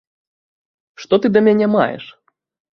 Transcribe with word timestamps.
Што 1.05 1.13
ты 1.27 1.33
да 1.37 1.45
мяне 1.51 1.71
маеш? 1.77 2.03